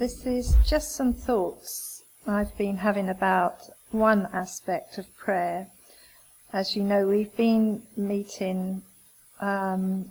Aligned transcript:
this 0.00 0.24
is 0.24 0.56
just 0.66 0.96
some 0.96 1.12
thoughts 1.12 2.02
I've 2.26 2.56
been 2.56 2.78
having 2.78 3.10
about 3.10 3.58
one 3.90 4.30
aspect 4.32 4.96
of 4.96 5.14
prayer. 5.14 5.66
As 6.54 6.74
you 6.74 6.82
know, 6.82 7.06
we've 7.06 7.36
been 7.36 7.82
meeting 7.98 8.80
um, 9.42 10.10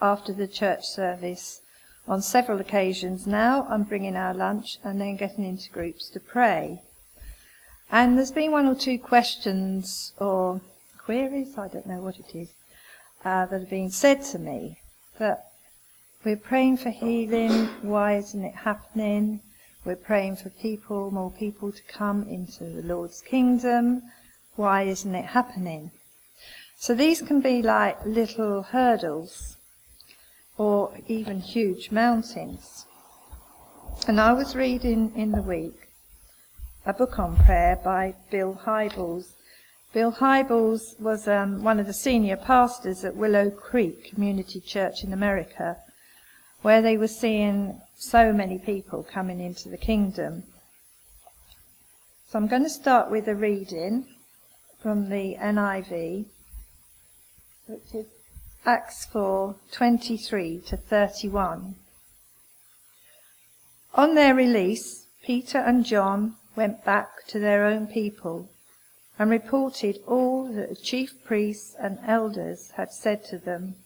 after 0.00 0.32
the 0.32 0.48
church 0.48 0.84
service 0.84 1.60
on 2.08 2.20
several 2.20 2.60
occasions 2.60 3.24
now. 3.24 3.64
I'm 3.70 3.84
bringing 3.84 4.16
our 4.16 4.34
lunch 4.34 4.78
and 4.82 5.00
then 5.00 5.14
getting 5.14 5.44
into 5.44 5.70
groups 5.70 6.10
to 6.10 6.18
pray. 6.18 6.82
And 7.92 8.18
there's 8.18 8.32
been 8.32 8.50
one 8.50 8.66
or 8.66 8.74
two 8.74 8.98
questions 8.98 10.14
or 10.18 10.60
queries, 10.98 11.56
I 11.56 11.68
don't 11.68 11.86
know 11.86 12.02
what 12.02 12.18
it 12.18 12.34
is, 12.34 12.48
uh, 13.24 13.46
that 13.46 13.60
have 13.60 13.70
been 13.70 13.92
said 13.92 14.24
to 14.32 14.40
me 14.40 14.78
that 15.18 15.51
we're 16.24 16.36
praying 16.36 16.76
for 16.76 16.90
healing. 16.90 17.66
Why 17.82 18.16
isn't 18.16 18.44
it 18.44 18.54
happening? 18.54 19.40
We're 19.84 19.96
praying 19.96 20.36
for 20.36 20.50
people, 20.50 21.10
more 21.10 21.32
people 21.32 21.72
to 21.72 21.82
come 21.88 22.28
into 22.28 22.62
the 22.64 22.82
Lord's 22.82 23.20
kingdom. 23.20 24.02
Why 24.54 24.82
isn't 24.82 25.14
it 25.14 25.24
happening? 25.24 25.90
So 26.78 26.94
these 26.94 27.22
can 27.22 27.40
be 27.40 27.60
like 27.60 27.98
little 28.06 28.62
hurdles 28.62 29.56
or 30.56 30.96
even 31.08 31.40
huge 31.40 31.90
mountains. 31.90 32.86
And 34.06 34.20
I 34.20 34.32
was 34.32 34.54
reading 34.54 35.12
in 35.16 35.32
the 35.32 35.42
week 35.42 35.88
a 36.86 36.92
book 36.92 37.18
on 37.18 37.36
prayer 37.44 37.80
by 37.82 38.14
Bill 38.30 38.60
Hybels. 38.64 39.32
Bill 39.92 40.12
Hybels 40.12 40.98
was 41.00 41.26
um, 41.26 41.64
one 41.64 41.80
of 41.80 41.86
the 41.86 41.92
senior 41.92 42.36
pastors 42.36 43.04
at 43.04 43.16
Willow 43.16 43.50
Creek 43.50 44.04
Community 44.04 44.60
Church 44.60 45.02
in 45.02 45.12
America 45.12 45.78
where 46.62 46.80
they 46.80 46.96
were 46.96 47.08
seeing 47.08 47.80
so 47.96 48.32
many 48.32 48.58
people 48.58 49.02
coming 49.02 49.40
into 49.40 49.68
the 49.68 49.76
kingdom. 49.76 50.44
So 52.28 52.38
I'm 52.38 52.46
going 52.46 52.62
to 52.64 52.70
start 52.70 53.10
with 53.10 53.28
a 53.28 53.34
reading 53.34 54.06
from 54.80 55.10
the 55.10 55.36
NIV, 55.38 56.24
which 57.66 57.94
is 57.94 58.06
Acts 58.64 59.04
4 59.06 59.56
23 59.72 60.60
to 60.66 60.76
31. 60.76 61.74
On 63.94 64.14
their 64.14 64.34
release, 64.34 65.06
Peter 65.22 65.58
and 65.58 65.84
John 65.84 66.36
went 66.56 66.84
back 66.84 67.26
to 67.28 67.38
their 67.38 67.66
own 67.66 67.86
people 67.86 68.48
and 69.18 69.30
reported 69.30 69.98
all 70.06 70.44
that 70.52 70.70
the 70.70 70.76
chief 70.76 71.22
priests 71.24 71.74
and 71.78 71.98
elders 72.06 72.70
had 72.76 72.92
said 72.92 73.24
to 73.26 73.38
them. 73.38 73.76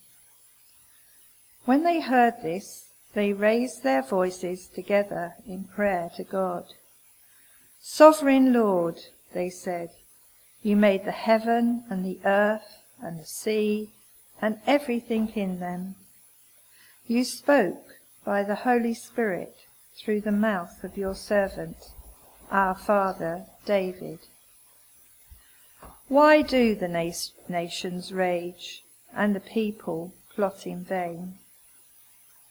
When 1.66 1.82
they 1.82 2.00
heard 2.00 2.42
this, 2.42 2.90
they 3.12 3.32
raised 3.32 3.82
their 3.82 4.02
voices 4.02 4.68
together 4.68 5.34
in 5.48 5.64
prayer 5.64 6.10
to 6.16 6.22
God. 6.22 6.64
Sovereign 7.80 8.52
Lord, 8.52 9.00
they 9.34 9.50
said, 9.50 9.90
you 10.62 10.76
made 10.76 11.04
the 11.04 11.10
heaven 11.10 11.82
and 11.90 12.04
the 12.04 12.20
earth 12.24 12.84
and 13.00 13.18
the 13.18 13.26
sea 13.26 13.90
and 14.40 14.60
everything 14.64 15.28
in 15.34 15.58
them. 15.58 15.96
You 17.08 17.24
spoke 17.24 17.98
by 18.24 18.44
the 18.44 18.54
Holy 18.54 18.94
Spirit 18.94 19.56
through 19.98 20.20
the 20.20 20.32
mouth 20.32 20.84
of 20.84 20.96
your 20.96 21.16
servant, 21.16 21.76
our 22.48 22.76
father 22.76 23.46
David. 23.64 24.20
Why 26.06 26.42
do 26.42 26.76
the 26.76 27.12
nations 27.48 28.12
rage 28.12 28.84
and 29.12 29.34
the 29.34 29.40
people 29.40 30.14
plot 30.32 30.64
in 30.64 30.84
vain? 30.84 31.38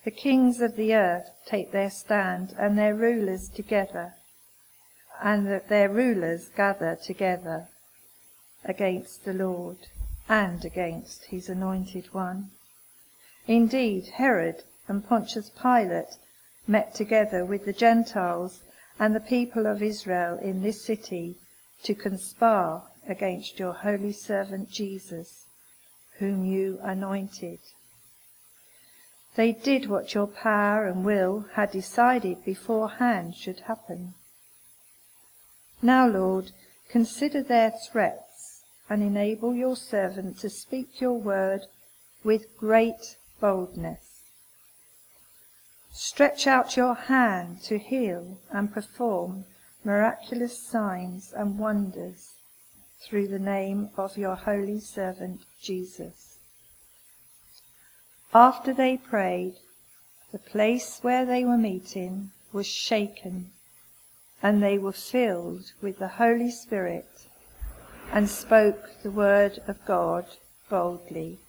The 0.05 0.11
kings 0.11 0.61
of 0.61 0.75
the 0.75 0.93
earth 0.93 1.31
take 1.47 1.71
their 1.71 1.89
stand, 1.89 2.53
and 2.59 2.77
their 2.77 2.93
rulers 2.93 3.49
together, 3.49 4.13
and 5.19 5.47
that 5.47 5.67
their 5.67 5.89
rulers 5.89 6.49
gather 6.49 6.95
together 6.95 7.69
against 8.63 9.25
the 9.25 9.33
Lord 9.33 9.87
and 10.29 10.63
against 10.63 11.25
his 11.25 11.49
anointed 11.49 12.13
one. 12.13 12.51
Indeed, 13.47 14.09
Herod 14.09 14.63
and 14.87 15.03
Pontius 15.03 15.49
Pilate 15.49 16.17
met 16.67 16.93
together 16.93 17.43
with 17.43 17.65
the 17.65 17.73
Gentiles 17.73 18.61
and 18.99 19.15
the 19.15 19.19
people 19.19 19.65
of 19.65 19.81
Israel 19.81 20.37
in 20.37 20.61
this 20.61 20.85
city 20.85 21.39
to 21.81 21.95
conspire 21.95 22.83
against 23.07 23.57
your 23.57 23.73
holy 23.73 24.13
servant 24.13 24.69
Jesus, 24.69 25.47
whom 26.19 26.45
you 26.45 26.79
anointed. 26.83 27.57
They 29.35 29.51
did 29.51 29.89
what 29.89 30.13
your 30.13 30.27
power 30.27 30.87
and 30.87 31.03
will 31.03 31.45
had 31.53 31.71
decided 31.71 32.45
beforehand 32.45 33.35
should 33.35 33.61
happen. 33.61 34.13
Now, 35.81 36.07
Lord, 36.07 36.51
consider 36.89 37.43
their 37.43 37.71
threats 37.71 38.63
and 38.89 39.03
enable 39.03 39.53
your 39.53 39.75
servant 39.75 40.39
to 40.39 40.49
speak 40.49 41.01
your 41.01 41.19
word 41.19 41.61
with 42.23 42.57
great 42.57 43.17
boldness. 43.39 44.31
Stretch 45.91 46.47
out 46.47 46.77
your 46.77 46.95
hand 46.95 47.61
to 47.63 47.77
heal 47.77 48.39
and 48.51 48.73
perform 48.73 49.45
miraculous 49.83 50.57
signs 50.57 51.33
and 51.33 51.59
wonders 51.59 52.35
through 52.99 53.27
the 53.27 53.39
name 53.39 53.89
of 53.97 54.17
your 54.17 54.35
holy 54.35 54.79
servant 54.79 55.41
Jesus. 55.61 56.34
After 58.35 58.73
they 58.73 58.97
prayed, 58.97 59.55
the 60.33 60.39
place 60.39 60.99
where 61.01 61.25
they 61.25 61.45
were 61.45 61.57
meeting 61.57 62.31
was 62.51 62.67
shaken, 62.67 63.51
and 64.43 64.61
they 64.61 64.77
were 64.77 64.91
filled 64.91 65.71
with 65.81 65.99
the 65.99 66.09
Holy 66.09 66.51
Spirit 66.51 67.27
and 68.11 68.29
spoke 68.29 69.01
the 69.03 69.09
word 69.09 69.59
of 69.69 69.85
God 69.85 70.25
boldly. 70.69 71.39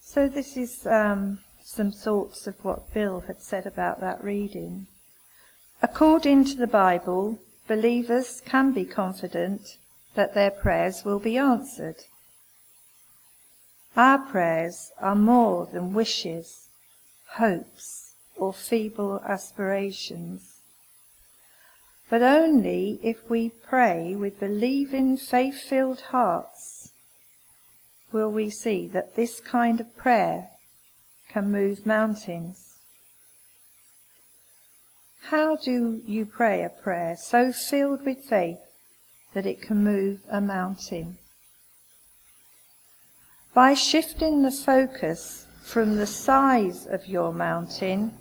So, 0.00 0.26
this 0.26 0.56
is 0.56 0.86
um, 0.86 1.40
some 1.62 1.92
thoughts 1.92 2.46
of 2.46 2.64
what 2.64 2.94
Bill 2.94 3.20
had 3.20 3.42
said 3.42 3.66
about 3.66 4.00
that 4.00 4.24
reading. 4.24 4.86
According 5.82 6.46
to 6.46 6.56
the 6.56 6.66
Bible, 6.66 7.38
believers 7.68 8.40
can 8.40 8.72
be 8.72 8.86
confident 8.86 9.76
that 10.14 10.32
their 10.32 10.50
prayers 10.50 11.04
will 11.04 11.18
be 11.18 11.36
answered. 11.36 11.96
Our 13.96 14.18
prayers 14.18 14.90
are 14.98 15.14
more 15.14 15.66
than 15.66 15.92
wishes, 15.92 16.68
hopes, 17.32 18.14
or 18.36 18.52
feeble 18.54 19.20
aspirations. 19.26 20.60
But 22.08 22.22
only 22.22 22.98
if 23.02 23.28
we 23.28 23.50
pray 23.50 24.14
with 24.14 24.40
believing, 24.40 25.16
faith 25.16 25.60
filled 25.60 26.00
hearts 26.00 26.92
will 28.12 28.30
we 28.30 28.50
see 28.50 28.86
that 28.88 29.14
this 29.14 29.40
kind 29.40 29.80
of 29.80 29.96
prayer 29.96 30.48
can 31.28 31.50
move 31.50 31.86
mountains. 31.86 32.72
How 35.24 35.56
do 35.56 36.02
you 36.06 36.26
pray 36.26 36.62
a 36.62 36.68
prayer 36.68 37.16
so 37.16 37.52
filled 37.52 38.04
with 38.04 38.24
faith 38.24 38.58
that 39.34 39.46
it 39.46 39.62
can 39.62 39.82
move 39.82 40.20
a 40.30 40.40
mountain? 40.40 41.18
By 43.54 43.74
shifting 43.74 44.42
the 44.42 44.50
focus 44.50 45.46
from 45.62 45.96
the 45.96 46.06
size 46.06 46.86
of 46.86 47.06
your 47.06 47.32
mountain 47.32 48.12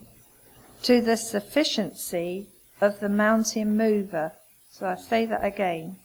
to 0.83 1.01
the 1.01 1.15
sufficiency 1.15 2.47
of 2.81 2.99
the 2.99 3.09
mountain 3.09 3.77
mover. 3.77 4.31
So 4.71 4.87
I 4.87 4.95
say 4.95 5.25
that 5.27 5.43
again. 5.43 5.97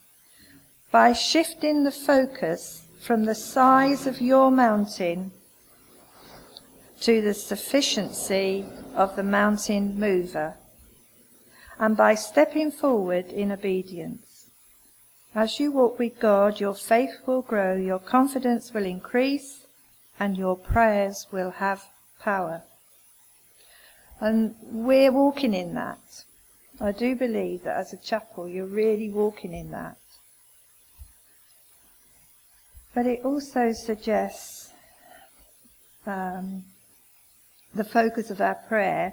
By 0.93 1.13
shifting 1.13 1.85
the 1.85 1.91
focus 1.91 2.87
from 3.01 3.25
the 3.25 3.35
size 3.35 4.07
of 4.07 4.21
your 4.21 4.51
mountain 4.51 5.33
to 7.01 7.21
the 7.21 7.35
sufficiency 7.35 8.65
of 8.95 9.17
the 9.17 9.22
mountain 9.22 9.99
mover, 9.99 10.55
and 11.79 11.97
by 11.97 12.15
stepping 12.15 12.71
forward 12.71 13.27
in 13.27 13.53
obedience. 13.53 14.26
As 15.36 15.60
you 15.60 15.71
walk 15.71 15.98
with 15.98 16.18
God, 16.18 16.60
your 16.60 16.74
faith 16.74 17.18
will 17.27 17.42
grow, 17.42 17.77
your 17.77 17.98
confidence 17.98 18.72
will 18.72 18.86
increase, 18.86 19.66
and 20.18 20.34
your 20.34 20.56
prayers 20.56 21.27
will 21.30 21.50
have 21.50 21.84
power. 22.18 22.62
And 24.18 24.54
we're 24.62 25.12
walking 25.12 25.53
in 25.53 25.74
that. 25.74 26.24
I 26.80 26.92
do 26.92 27.15
believe 27.15 27.65
that 27.65 27.77
as 27.77 27.92
a 27.92 27.98
chapel, 27.98 28.48
you're 28.48 28.65
really 28.65 29.10
walking 29.10 29.53
in 29.53 29.72
that. 29.72 29.98
But 32.94 33.04
it 33.04 33.21
also 33.22 33.72
suggests 33.72 34.71
um, 36.06 36.65
the 37.74 37.84
focus 37.84 38.30
of 38.30 38.41
our 38.41 38.54
prayer 38.54 39.12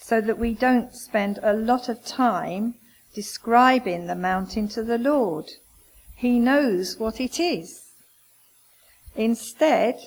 so 0.00 0.20
that 0.20 0.36
we 0.36 0.54
don't 0.54 0.92
spend 0.92 1.38
a 1.44 1.52
lot 1.52 1.88
of 1.88 2.04
time 2.04 2.74
describing 3.14 4.06
the 4.06 4.14
mountain 4.14 4.68
to 4.68 4.82
the 4.82 4.98
Lord. 4.98 5.50
He 6.16 6.38
knows 6.38 6.98
what 6.98 7.20
it 7.20 7.38
is. 7.38 7.92
Instead, 9.16 9.98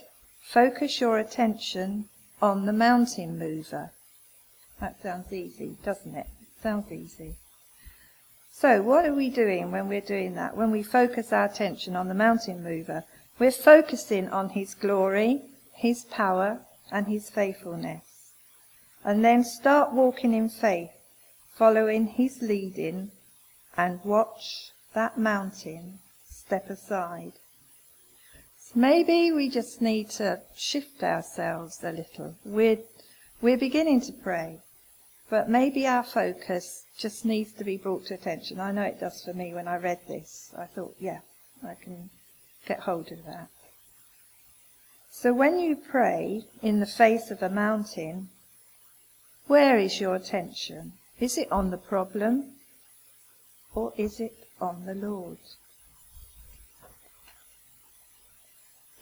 focus 0.42 1.00
your 1.00 1.18
attention 1.18 2.09
on 2.42 2.65
the 2.65 2.74
mountain 2.74 3.39
mover. 3.39 3.92
That 4.80 5.01
sounds 5.01 5.31
easy, 5.33 5.77
doesn't 5.83 6.15
it? 6.15 6.27
Sounds 6.62 6.92
easy. 6.92 7.36
So, 8.51 8.81
what 8.81 9.06
are 9.06 9.13
we 9.13 9.30
doing 9.30 9.71
when 9.71 9.88
we're 9.88 10.01
doing 10.01 10.36
that? 10.36 10.57
When 10.57 10.71
we 10.71 10.83
focus 10.83 11.31
our 11.31 11.45
attention 11.45 11.95
on 11.95 12.07
the 12.07 12.13
mountain 12.13 12.63
mover, 12.63 13.04
we're 13.39 13.51
focusing 13.51 14.30
on 14.30 14.50
his 14.50 14.74
glory, 14.74 15.42
his 15.74 16.06
power, 16.06 16.62
and 16.92 17.07
his 17.07 17.30
faithfulness. 17.30 18.33
And 19.04 19.24
then 19.24 19.44
start 19.44 19.94
walking 19.94 20.33
in 20.33 20.50
faith, 20.50 20.89
following 21.57 22.07
his 22.07 22.42
leading, 22.42 23.12
and 23.75 24.00
watch 24.04 24.71
that 24.94 25.18
mountain 25.18 26.00
step 26.30 26.69
aside. 26.69 27.33
So 28.59 28.80
maybe 28.80 29.31
we 29.31 29.50
just 29.50 29.81
need 29.81 30.09
to 30.12 30.42
shift 30.56 31.04
ourselves 31.04 31.83
a 31.83 31.92
little. 31.92 32.36
We're, 32.45 32.80
we're 33.42 33.57
beginning 33.57 34.01
to 34.01 34.12
pray. 34.12 34.59
But 35.30 35.50
maybe 35.50 35.86
our 35.86 36.04
focus 36.04 36.86
just 36.98 37.25
needs 37.25 37.51
to 37.54 37.63
be 37.65 37.75
brought 37.75 38.06
to 38.06 38.13
attention. 38.13 38.62
I 38.62 38.71
know 38.71 38.83
it 38.83 39.00
does 39.00 39.24
for 39.24 39.33
me 39.33 39.54
when 39.54 39.68
I 39.68 39.77
read 39.77 40.00
this. 40.07 40.54
I 40.57 40.65
thought, 40.65 40.95
yeah, 41.00 41.19
I 41.63 41.75
can 41.75 42.09
get 42.65 42.81
hold 42.81 43.12
of 43.12 43.25
that. 43.25 43.50
So 45.12 45.33
when 45.33 45.59
you 45.59 45.75
pray 45.75 46.45
in 46.62 46.80
the 46.80 46.86
face 46.86 47.30
of 47.30 47.42
a 47.42 47.50
mountain, 47.50 48.30
where 49.48 49.77
is 49.77 50.00
your 50.00 50.15
attention? 50.15 50.94
Is 51.19 51.38
it 51.38 51.52
on 51.52 51.72
the 51.72 51.78
problem 51.78 52.54
or 53.74 53.92
is 53.98 54.19
it 54.19 54.34
on 54.62 54.86
the 54.86 54.94
Lord? 54.94 55.38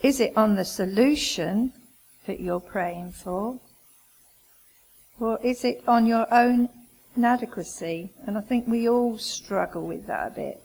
Is 0.02 0.20
it 0.20 0.36
on 0.36 0.56
the 0.56 0.64
solution 0.64 1.72
that 2.26 2.40
you're 2.40 2.60
praying 2.60 3.12
for 3.12 3.60
or 5.20 5.38
is 5.42 5.64
it 5.64 5.82
on 5.86 6.06
your 6.06 6.32
own 6.32 6.68
inadequacy? 7.16 8.12
And 8.26 8.38
I 8.38 8.40
think 8.40 8.66
we 8.66 8.88
all 8.88 9.18
struggle 9.18 9.86
with 9.86 10.06
that 10.06 10.32
a 10.32 10.34
bit. 10.34 10.62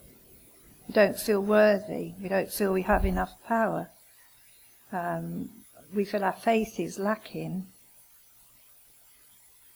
We 0.88 0.94
don't 0.94 1.18
feel 1.18 1.40
worthy. 1.40 2.14
We 2.22 2.28
don't 2.28 2.50
feel 2.50 2.72
we 2.72 2.82
have 2.82 3.04
enough 3.04 3.32
power. 3.46 3.90
Um, 4.90 5.50
we 5.94 6.04
feel 6.04 6.24
our 6.24 6.32
faith 6.32 6.80
is 6.80 6.98
lacking. 6.98 7.66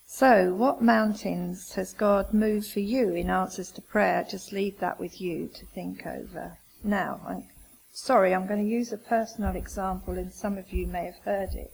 So, 0.08 0.54
what 0.54 0.80
mountains 0.80 1.72
has 1.72 1.92
God 1.92 2.32
moved 2.32 2.70
for 2.70 2.78
you 2.78 3.16
in 3.16 3.28
answers 3.28 3.72
to 3.72 3.82
prayer? 3.82 4.22
Just 4.22 4.52
leave 4.52 4.78
that 4.78 5.00
with 5.00 5.20
you 5.20 5.48
to 5.48 5.66
think 5.66 6.06
over. 6.06 6.58
Now, 6.84 7.20
I'm 7.26 7.48
sorry, 7.90 8.32
I'm 8.32 8.46
going 8.46 8.62
to 8.62 8.70
use 8.70 8.92
a 8.92 8.98
personal 8.98 9.56
example, 9.56 10.16
and 10.16 10.32
some 10.32 10.58
of 10.58 10.72
you 10.72 10.86
may 10.86 11.06
have 11.06 11.18
heard 11.24 11.54
it. 11.54 11.72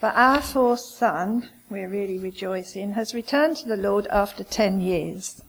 But 0.00 0.16
our 0.16 0.40
fourth 0.40 0.80
son, 0.80 1.50
we're 1.68 1.90
really 1.90 2.18
rejoicing, 2.18 2.94
has 2.94 3.14
returned 3.14 3.58
to 3.58 3.68
the 3.68 3.76
Lord 3.76 4.06
after 4.06 4.42
10 4.42 4.80
years. 4.80 5.42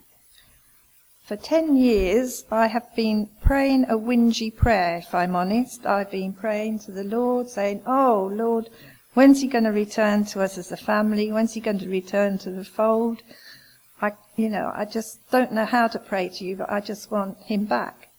For 1.23 1.37
10 1.37 1.77
years, 1.77 2.43
I 2.51 2.67
have 2.67 2.93
been 2.93 3.29
praying 3.41 3.85
a 3.85 3.97
whingy 3.97 4.53
prayer, 4.53 4.97
if 4.97 5.15
I'm 5.15 5.35
honest. 5.35 5.85
I've 5.85 6.11
been 6.11 6.33
praying 6.33 6.79
to 6.79 6.91
the 6.91 7.05
Lord, 7.05 7.49
saying, 7.49 7.83
Oh, 7.87 8.29
Lord, 8.33 8.69
when's 9.17 9.41
he 9.41 9.47
going 9.47 9.63
to 9.63 9.71
return 9.71 10.23
to 10.23 10.43
us 10.43 10.59
as 10.59 10.71
a 10.71 10.77
family? 10.77 11.31
When's 11.31 11.55
he 11.55 11.59
going 11.59 11.79
to 11.79 11.89
return 11.89 12.37
to 12.37 12.51
the 12.51 12.63
fold? 12.63 13.23
I, 13.99 14.11
you 14.35 14.47
know, 14.47 14.71
I 14.75 14.85
just 14.85 15.31
don't 15.31 15.51
know 15.51 15.65
how 15.65 15.87
to 15.87 15.97
pray 15.97 16.29
to 16.29 16.45
you, 16.45 16.55
but 16.55 16.71
I 16.71 16.81
just 16.81 17.09
want 17.09 17.39
him 17.39 17.65
back. 17.65 18.09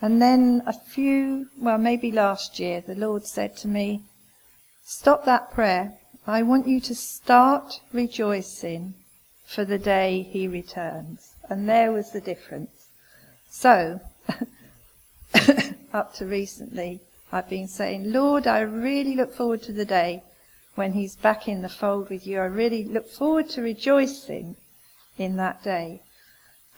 And 0.00 0.22
then 0.22 0.62
a 0.66 0.72
few, 0.72 1.50
well, 1.58 1.76
maybe 1.76 2.10
last 2.10 2.58
year, 2.58 2.80
the 2.80 2.94
Lord 2.94 3.26
said 3.26 3.58
to 3.58 3.68
me, 3.68 4.04
Stop 4.86 5.26
that 5.26 5.52
prayer. 5.52 5.98
I 6.26 6.42
want 6.42 6.66
you 6.66 6.80
to 6.80 6.94
start 6.94 7.80
rejoicing 7.92 8.94
for 9.44 9.66
the 9.66 9.78
day 9.78 10.22
he 10.22 10.48
returns. 10.48 11.34
And 11.50 11.68
there 11.68 11.92
was 11.92 12.12
the 12.12 12.22
difference. 12.22 12.88
So, 13.50 14.00
up 15.92 16.14
to 16.14 16.24
recently, 16.24 17.02
I've 17.32 17.48
been 17.48 17.68
saying, 17.68 18.12
Lord, 18.12 18.46
I 18.46 18.60
really 18.60 19.16
look 19.16 19.34
forward 19.34 19.62
to 19.64 19.72
the 19.72 19.84
day 19.84 20.22
when 20.76 20.92
he's 20.92 21.16
back 21.16 21.48
in 21.48 21.62
the 21.62 21.68
fold 21.68 22.08
with 22.08 22.26
you. 22.26 22.38
I 22.38 22.44
really 22.44 22.84
look 22.84 23.08
forward 23.08 23.48
to 23.50 23.62
rejoicing 23.62 24.56
in 25.18 25.36
that 25.36 25.62
day. 25.64 26.02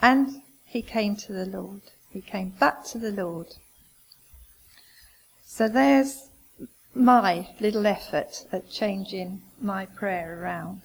And 0.00 0.42
he 0.64 0.82
came 0.82 1.16
to 1.16 1.32
the 1.32 1.46
Lord. 1.46 1.82
He 2.10 2.20
came 2.20 2.50
back 2.50 2.84
to 2.86 2.98
the 2.98 3.10
Lord. 3.10 3.48
So 5.44 5.68
there's 5.68 6.28
my 6.94 7.48
little 7.60 7.86
effort 7.86 8.46
at 8.52 8.70
changing 8.70 9.42
my 9.60 9.86
prayer 9.86 10.40
around. 10.40 10.82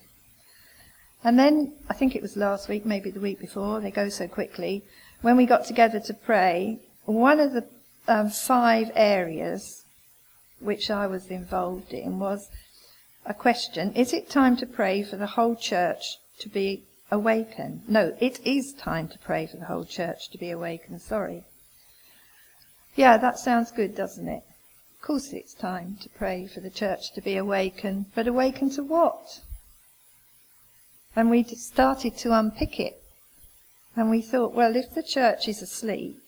And 1.24 1.40
then, 1.40 1.74
I 1.90 1.94
think 1.94 2.16
it 2.16 2.22
was 2.22 2.36
last 2.36 2.68
week, 2.68 2.86
maybe 2.86 3.10
the 3.10 3.20
week 3.20 3.40
before, 3.40 3.80
they 3.80 3.92
go 3.92 4.10
so 4.10 4.28
quickly, 4.28 4.84
when 5.22 5.38
we 5.38 5.46
got 5.46 5.66
together 5.66 6.02
to 6.02 6.14
pray, 6.14 6.80
one 7.06 7.40
of 7.40 7.54
the 7.54 7.66
um, 8.08 8.30
five 8.30 8.92
areas 8.96 9.84
which 10.60 10.90
I 10.90 11.08
was 11.08 11.28
involved 11.28 11.94
in 11.94 12.20
was 12.20 12.50
a 13.26 13.34
question 13.34 13.94
Is 13.94 14.14
it 14.14 14.30
time 14.30 14.58
to 14.58 14.66
pray 14.66 15.04
for 15.04 15.18
the 15.18 15.28
whole 15.28 15.56
church 15.56 16.18
to 16.40 16.50
be 16.50 16.84
awakened? 17.12 17.82
No, 17.88 18.16
it 18.20 18.40
is 18.46 18.74
time 18.74 19.08
to 19.10 19.20
pray 19.20 19.48
for 19.48 19.58
the 19.58 19.66
whole 19.66 19.86
church 19.86 20.30
to 20.32 20.38
be 20.38 20.52
awakened, 20.52 21.02
sorry. 21.02 21.44
Yeah, 22.96 23.18
that 23.18 23.40
sounds 23.40 23.72
good, 23.72 23.96
doesn't 23.96 24.28
it? 24.28 24.44
Of 24.96 25.02
course, 25.02 25.34
it's 25.34 25.54
time 25.54 25.98
to 26.02 26.10
pray 26.10 26.48
for 26.48 26.60
the 26.60 26.70
church 26.70 27.12
to 27.14 27.22
be 27.22 27.36
awakened, 27.36 28.06
but 28.16 28.28
awakened 28.28 28.74
to 28.74 28.84
what? 28.84 29.42
And 31.16 31.30
we 31.30 31.44
started 31.44 32.18
to 32.18 32.34
unpick 32.34 32.80
it. 32.80 33.02
And 33.96 34.10
we 34.10 34.22
thought, 34.22 34.54
well, 34.54 34.76
if 34.76 34.94
the 34.94 35.04
church 35.04 35.48
is 35.48 35.62
asleep, 35.62 36.23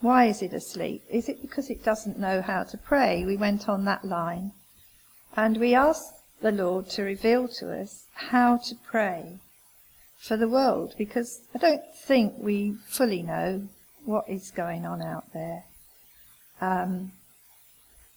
why 0.00 0.26
is 0.26 0.42
it 0.42 0.52
asleep? 0.52 1.02
Is 1.10 1.28
it 1.28 1.42
because 1.42 1.70
it 1.70 1.84
doesn't 1.84 2.18
know 2.18 2.40
how 2.40 2.62
to 2.64 2.78
pray? 2.78 3.24
We 3.24 3.36
went 3.36 3.68
on 3.68 3.84
that 3.84 4.04
line. 4.04 4.52
And 5.36 5.56
we 5.56 5.74
asked 5.74 6.14
the 6.40 6.52
Lord 6.52 6.88
to 6.90 7.02
reveal 7.02 7.48
to 7.48 7.72
us 7.80 8.06
how 8.14 8.58
to 8.58 8.74
pray 8.76 9.38
for 10.18 10.36
the 10.36 10.48
world, 10.48 10.94
because 10.98 11.40
I 11.54 11.58
don't 11.58 11.82
think 11.94 12.34
we 12.38 12.74
fully 12.86 13.22
know 13.22 13.68
what 14.04 14.28
is 14.28 14.50
going 14.50 14.84
on 14.84 15.02
out 15.02 15.32
there. 15.32 15.64
Um, 16.60 17.12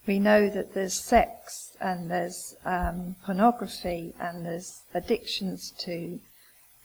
we 0.08 0.20
know 0.20 0.50
that 0.50 0.74
there's 0.74 1.00
sex 1.00 1.76
and 1.80 2.10
there's 2.10 2.56
um, 2.66 3.16
pornography 3.24 4.14
and 4.20 4.46
there's 4.46 4.82
addictions 4.94 5.72
to 5.80 6.20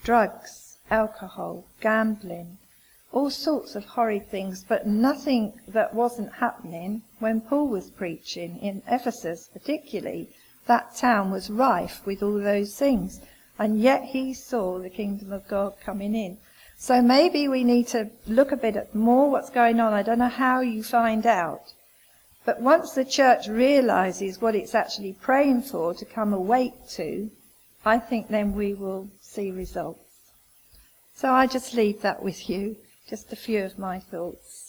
drugs, 0.05 0.77
alcohol, 0.91 1.65
gambling, 1.81 2.59
all 3.17 3.31
sorts 3.31 3.75
of 3.75 3.87
horrid 3.87 4.29
things, 4.29 4.63
but 4.69 4.87
nothing 4.87 5.51
that 5.67 5.95
wasn't 5.95 6.31
happening 6.35 7.01
when 7.19 7.41
Paul 7.41 7.67
was 7.67 7.89
preaching 7.89 8.59
in 8.59 8.83
Ephesus, 8.87 9.49
particularly. 9.55 10.29
That 10.67 10.95
town 10.95 11.31
was 11.31 11.49
rife 11.49 12.05
with 12.05 12.23
all 12.23 12.39
those 12.39 12.77
things, 12.77 13.23
and 13.59 13.81
yet 13.81 14.03
he 14.05 14.35
saw 14.35 14.79
the 14.79 14.91
kingdom 14.91 15.33
of 15.33 15.49
God 15.49 15.81
coming 15.81 16.15
in. 16.15 16.37
So 16.77 17.01
maybe 17.01 17.49
we 17.49 17.65
need 17.65 17.89
to 17.89 18.11
look 18.27 18.53
a 18.53 18.57
bit 18.65 18.77
at 18.77 18.95
more 18.95 19.31
what's 19.31 19.49
going 19.49 19.81
on. 19.81 19.95
I 19.95 20.03
don't 20.03 20.19
know 20.19 20.29
how 20.29 20.61
you 20.61 20.83
find 20.83 21.25
out. 21.25 21.73
But 22.45 22.61
once 22.61 22.93
the 22.93 23.07
church 23.07 23.49
realizes 23.49 24.43
what 24.43 24.55
it's 24.55 24.75
actually 24.75 25.15
praying 25.15 25.63
for 25.63 25.95
to 25.95 26.05
come 26.05 26.35
awake 26.35 26.87
to, 26.91 27.31
I 27.83 27.99
think 27.99 28.29
then 28.29 28.53
we 28.53 28.75
will 28.75 29.09
see 29.23 29.51
results. 29.51 30.01
So 31.15 31.33
I 31.33 31.47
just 31.47 31.73
leave 31.73 32.03
that 32.03 32.23
with 32.23 32.51
you, 32.51 32.77
just 33.09 33.33
a 33.33 33.37
few 33.37 33.65
of 33.65 33.79
my 33.79 34.01
thoughts. 34.01 34.66